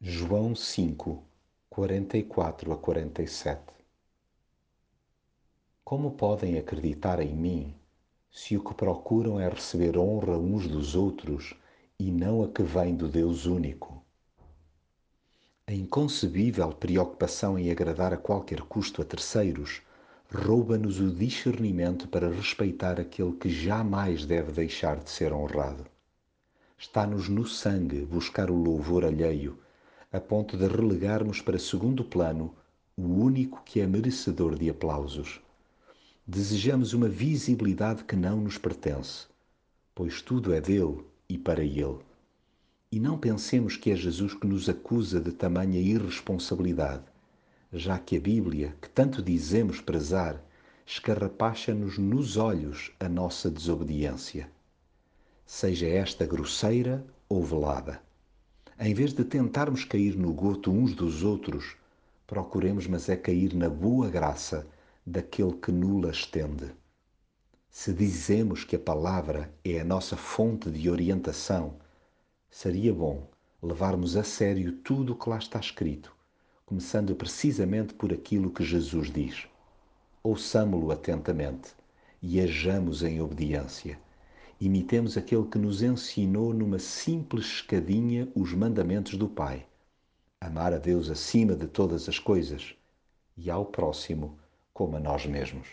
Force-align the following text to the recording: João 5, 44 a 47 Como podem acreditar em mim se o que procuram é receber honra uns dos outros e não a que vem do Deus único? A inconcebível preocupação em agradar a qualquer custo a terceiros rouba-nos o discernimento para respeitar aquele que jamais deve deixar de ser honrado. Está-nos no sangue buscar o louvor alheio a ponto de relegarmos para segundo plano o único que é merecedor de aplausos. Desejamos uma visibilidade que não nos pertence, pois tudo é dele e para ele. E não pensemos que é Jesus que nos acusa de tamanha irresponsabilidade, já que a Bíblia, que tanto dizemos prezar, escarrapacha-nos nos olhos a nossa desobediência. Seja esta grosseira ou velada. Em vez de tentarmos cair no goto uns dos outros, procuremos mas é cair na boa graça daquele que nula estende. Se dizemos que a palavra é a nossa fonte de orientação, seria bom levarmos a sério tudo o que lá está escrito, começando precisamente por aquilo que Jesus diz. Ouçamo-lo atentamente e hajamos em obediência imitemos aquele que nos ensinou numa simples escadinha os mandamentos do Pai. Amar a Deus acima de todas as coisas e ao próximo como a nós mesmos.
João 0.00 0.54
5, 0.54 1.24
44 1.68 2.72
a 2.72 2.76
47 2.76 3.60
Como 5.82 6.12
podem 6.12 6.56
acreditar 6.56 7.18
em 7.18 7.34
mim 7.34 7.74
se 8.30 8.56
o 8.56 8.62
que 8.62 8.74
procuram 8.74 9.40
é 9.40 9.48
receber 9.48 9.98
honra 9.98 10.38
uns 10.38 10.68
dos 10.68 10.94
outros 10.94 11.52
e 11.98 12.12
não 12.12 12.44
a 12.44 12.48
que 12.48 12.62
vem 12.62 12.94
do 12.94 13.08
Deus 13.08 13.44
único? 13.44 14.00
A 15.66 15.72
inconcebível 15.72 16.68
preocupação 16.68 17.58
em 17.58 17.68
agradar 17.68 18.14
a 18.14 18.16
qualquer 18.16 18.60
custo 18.60 19.02
a 19.02 19.04
terceiros 19.04 19.82
rouba-nos 20.32 21.00
o 21.00 21.10
discernimento 21.10 22.06
para 22.06 22.30
respeitar 22.30 23.00
aquele 23.00 23.32
que 23.32 23.50
jamais 23.50 24.24
deve 24.24 24.52
deixar 24.52 25.00
de 25.00 25.10
ser 25.10 25.32
honrado. 25.32 25.84
Está-nos 26.78 27.28
no 27.28 27.44
sangue 27.44 28.06
buscar 28.06 28.48
o 28.48 28.54
louvor 28.54 29.04
alheio 29.04 29.58
a 30.10 30.18
ponto 30.18 30.56
de 30.56 30.66
relegarmos 30.66 31.42
para 31.42 31.58
segundo 31.58 32.02
plano 32.02 32.54
o 32.96 33.02
único 33.02 33.62
que 33.62 33.78
é 33.78 33.86
merecedor 33.86 34.58
de 34.58 34.70
aplausos. 34.70 35.38
Desejamos 36.26 36.94
uma 36.94 37.08
visibilidade 37.08 38.04
que 38.04 38.16
não 38.16 38.40
nos 38.40 38.56
pertence, 38.56 39.26
pois 39.94 40.22
tudo 40.22 40.54
é 40.54 40.62
dele 40.62 41.04
e 41.28 41.36
para 41.36 41.62
ele. 41.62 41.98
E 42.90 42.98
não 42.98 43.18
pensemos 43.18 43.76
que 43.76 43.90
é 43.90 43.96
Jesus 43.96 44.32
que 44.32 44.46
nos 44.46 44.66
acusa 44.66 45.20
de 45.20 45.30
tamanha 45.30 45.78
irresponsabilidade, 45.78 47.04
já 47.70 47.98
que 47.98 48.16
a 48.16 48.20
Bíblia, 48.20 48.74
que 48.80 48.88
tanto 48.88 49.22
dizemos 49.22 49.78
prezar, 49.78 50.42
escarrapacha-nos 50.86 51.98
nos 51.98 52.38
olhos 52.38 52.92
a 52.98 53.10
nossa 53.10 53.50
desobediência. 53.50 54.50
Seja 55.44 55.86
esta 55.86 56.24
grosseira 56.24 57.04
ou 57.28 57.44
velada. 57.44 58.07
Em 58.80 58.94
vez 58.94 59.12
de 59.12 59.24
tentarmos 59.24 59.84
cair 59.84 60.16
no 60.16 60.32
goto 60.32 60.70
uns 60.70 60.94
dos 60.94 61.24
outros, 61.24 61.76
procuremos 62.28 62.86
mas 62.86 63.08
é 63.08 63.16
cair 63.16 63.52
na 63.52 63.68
boa 63.68 64.08
graça 64.08 64.64
daquele 65.04 65.54
que 65.54 65.72
nula 65.72 66.10
estende. 66.10 66.70
Se 67.68 67.92
dizemos 67.92 68.62
que 68.62 68.76
a 68.76 68.78
palavra 68.78 69.52
é 69.64 69.80
a 69.80 69.84
nossa 69.84 70.16
fonte 70.16 70.70
de 70.70 70.88
orientação, 70.88 71.74
seria 72.48 72.94
bom 72.94 73.28
levarmos 73.60 74.16
a 74.16 74.22
sério 74.22 74.70
tudo 74.70 75.12
o 75.12 75.16
que 75.16 75.28
lá 75.28 75.38
está 75.38 75.58
escrito, 75.58 76.14
começando 76.64 77.16
precisamente 77.16 77.94
por 77.94 78.12
aquilo 78.12 78.48
que 78.48 78.62
Jesus 78.62 79.10
diz. 79.10 79.48
Ouçamo-lo 80.22 80.92
atentamente 80.92 81.72
e 82.22 82.40
hajamos 82.40 83.02
em 83.02 83.20
obediência 83.20 83.98
imitemos 84.60 85.16
aquele 85.16 85.46
que 85.46 85.58
nos 85.58 85.82
ensinou 85.82 86.52
numa 86.52 86.78
simples 86.78 87.46
escadinha 87.46 88.28
os 88.34 88.52
mandamentos 88.52 89.14
do 89.14 89.28
Pai. 89.28 89.64
Amar 90.40 90.72
a 90.72 90.78
Deus 90.78 91.10
acima 91.10 91.54
de 91.54 91.66
todas 91.66 92.08
as 92.08 92.18
coisas 92.18 92.74
e 93.36 93.50
ao 93.50 93.64
próximo 93.64 94.38
como 94.72 94.96
a 94.96 95.00
nós 95.00 95.26
mesmos. 95.26 95.68